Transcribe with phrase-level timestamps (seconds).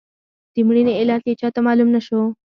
[0.53, 2.19] د مړینې علت یې چاته معلوم نه شو.